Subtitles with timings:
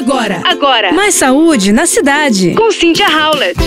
[0.00, 0.92] Agora, agora.
[0.94, 2.54] Mais saúde na cidade.
[2.54, 3.60] Com Cynthia Howlett.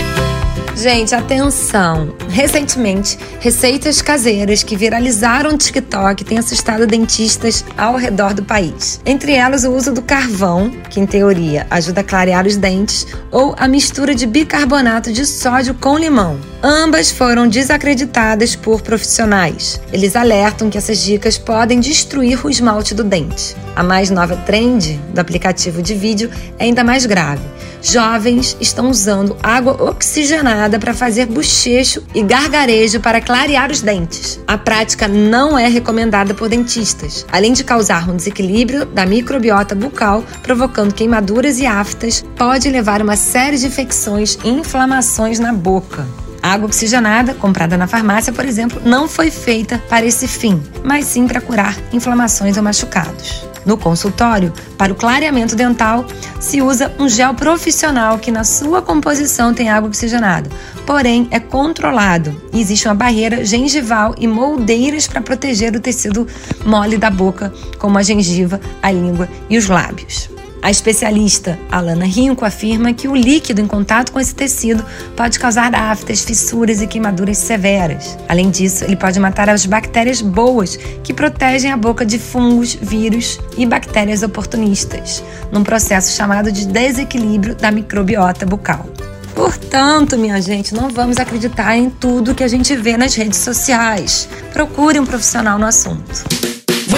[0.75, 2.15] Gente, atenção!
[2.27, 8.99] Recentemente, receitas caseiras que viralizaram no TikTok têm assustado dentistas ao redor do país.
[9.05, 13.53] Entre elas, o uso do carvão, que em teoria ajuda a clarear os dentes, ou
[13.55, 16.39] a mistura de bicarbonato de sódio com limão.
[16.65, 19.81] Ambas foram desacreditadas por profissionais.
[19.91, 23.53] Eles alertam que essas dicas podem destruir o esmalte do dente.
[23.75, 27.41] A mais nova trend do aplicativo de vídeo é ainda mais grave.
[27.81, 34.39] Jovens estão usando água oxigenada para fazer bochecho e gargarejo para clarear os dentes.
[34.47, 40.23] A prática não é recomendada por dentistas, além de causar um desequilíbrio da microbiota bucal,
[40.41, 46.07] provocando queimaduras e aftas, pode levar a uma série de infecções e inflamações na boca.
[46.43, 51.05] A água oxigenada, comprada na farmácia, por exemplo, não foi feita para esse fim, mas
[51.05, 53.47] sim para curar inflamações ou machucados.
[53.65, 56.05] No consultório, para o clareamento dental,
[56.41, 60.49] se usa um gel profissional que na sua composição tem água oxigenada,
[60.85, 66.27] porém é controlado e existe uma barreira gengival e moldeiras para proteger o tecido
[66.65, 70.32] mole da boca, como a gengiva, a língua e os lábios.
[70.63, 74.81] A especialista Alana Rinco afirma que o líquido em contato com esse tecido
[75.13, 78.17] pode causar aftas, fissuras e queimaduras severas.
[78.29, 83.41] Além disso, ele pode matar as bactérias boas que protegem a boca de fungos, vírus
[83.57, 88.87] e bactérias oportunistas, num processo chamado de desequilíbrio da microbiota bucal.
[89.35, 94.29] Portanto, minha gente, não vamos acreditar em tudo que a gente vê nas redes sociais.
[94.53, 96.62] Procure um profissional no assunto.